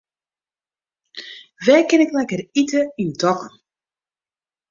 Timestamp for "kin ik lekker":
1.87-2.41